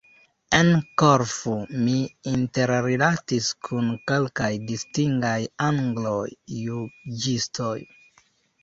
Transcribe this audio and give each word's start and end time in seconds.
En 0.59 0.69
Korfu, 1.01 1.53
mi 1.81 1.93
interrilatis 2.31 3.51
kun 3.69 3.93
kelkaj 4.13 4.51
distingaj 4.73 5.39
Angloj: 5.71 6.19
juĝistoj! 6.65 7.75